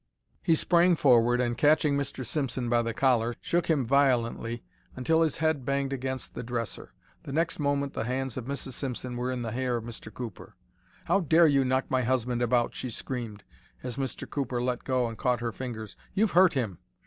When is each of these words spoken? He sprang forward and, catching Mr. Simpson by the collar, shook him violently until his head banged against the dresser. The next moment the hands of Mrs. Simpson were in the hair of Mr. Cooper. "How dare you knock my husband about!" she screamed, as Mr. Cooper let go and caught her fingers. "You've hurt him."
He 0.41 0.55
sprang 0.55 0.95
forward 0.95 1.39
and, 1.39 1.55
catching 1.55 1.95
Mr. 1.95 2.25
Simpson 2.25 2.69
by 2.69 2.81
the 2.81 2.91
collar, 2.91 3.35
shook 3.39 3.67
him 3.67 3.85
violently 3.85 4.63
until 4.95 5.21
his 5.21 5.37
head 5.37 5.63
banged 5.63 5.93
against 5.93 6.33
the 6.33 6.41
dresser. 6.41 6.95
The 7.21 7.31
next 7.31 7.59
moment 7.59 7.93
the 7.93 8.05
hands 8.05 8.35
of 8.35 8.45
Mrs. 8.45 8.71
Simpson 8.73 9.15
were 9.15 9.29
in 9.29 9.43
the 9.43 9.51
hair 9.51 9.75
of 9.77 9.83
Mr. 9.85 10.11
Cooper. 10.11 10.55
"How 11.05 11.19
dare 11.19 11.45
you 11.45 11.63
knock 11.63 11.91
my 11.91 12.01
husband 12.01 12.41
about!" 12.41 12.73
she 12.73 12.89
screamed, 12.89 13.43
as 13.83 13.95
Mr. 13.97 14.27
Cooper 14.27 14.59
let 14.59 14.83
go 14.83 15.05
and 15.07 15.19
caught 15.19 15.39
her 15.39 15.51
fingers. 15.51 15.95
"You've 16.15 16.31
hurt 16.31 16.53
him." 16.53 16.79